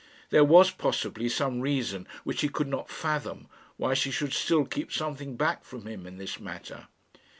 There 0.31 0.43
was, 0.43 0.71
possibly, 0.71 1.29
some 1.29 1.61
reason 1.61 2.07
which 2.23 2.41
he 2.41 2.49
could 2.49 2.65
not 2.67 2.89
fathom 2.89 3.47
why 3.77 3.93
she 3.93 4.09
should 4.09 4.33
still 4.33 4.65
keep 4.65 4.91
something 4.91 5.35
back 5.35 5.63
from 5.63 5.85
him 5.85 6.07
in 6.07 6.17
this 6.17 6.39
matter. 6.39 6.87